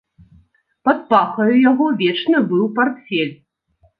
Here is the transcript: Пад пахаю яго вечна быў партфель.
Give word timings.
Пад 0.87 1.01
пахаю 1.09 1.57
яго 1.71 1.85
вечна 2.01 2.37
быў 2.53 2.65
партфель. 2.79 3.33